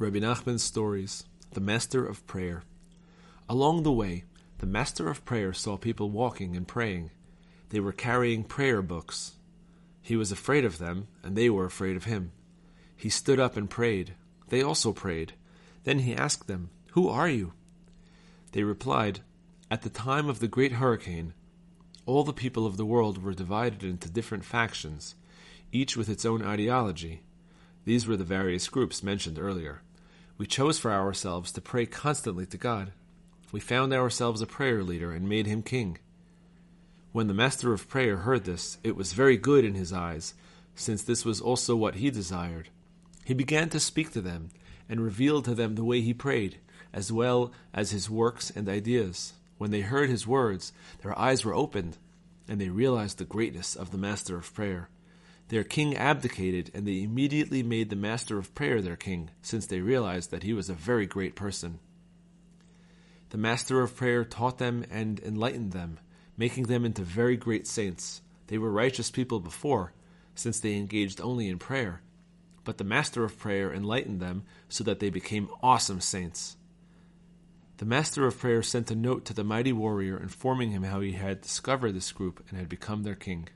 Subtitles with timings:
[0.00, 2.62] Rabbi Nachman's stories, the Master of Prayer.
[3.50, 4.24] Along the way,
[4.56, 7.10] the Master of Prayer saw people walking and praying.
[7.68, 9.32] They were carrying prayer books.
[10.00, 12.32] He was afraid of them, and they were afraid of him.
[12.96, 14.14] He stood up and prayed.
[14.48, 15.34] They also prayed.
[15.84, 17.52] Then he asked them, Who are you?
[18.52, 19.20] They replied,
[19.70, 21.34] At the time of the great hurricane,
[22.06, 25.14] all the people of the world were divided into different factions,
[25.72, 27.20] each with its own ideology.
[27.84, 29.82] These were the various groups mentioned earlier.
[30.40, 32.92] We chose for ourselves to pray constantly to God.
[33.52, 35.98] We found ourselves a prayer leader and made him king.
[37.12, 40.32] When the master of prayer heard this, it was very good in his eyes,
[40.74, 42.70] since this was also what he desired.
[43.22, 44.48] He began to speak to them
[44.88, 46.56] and revealed to them the way he prayed,
[46.90, 49.34] as well as his works and ideas.
[49.58, 51.98] When they heard his words, their eyes were opened,
[52.48, 54.88] and they realized the greatness of the master of prayer.
[55.50, 59.80] Their king abdicated, and they immediately made the master of prayer their king, since they
[59.80, 61.80] realized that he was a very great person.
[63.30, 65.98] The master of prayer taught them and enlightened them,
[66.36, 68.22] making them into very great saints.
[68.46, 69.92] They were righteous people before,
[70.36, 72.00] since they engaged only in prayer.
[72.62, 76.58] But the master of prayer enlightened them so that they became awesome saints.
[77.78, 81.12] The master of prayer sent a note to the mighty warrior informing him how he
[81.12, 83.48] had discovered this group and had become their king.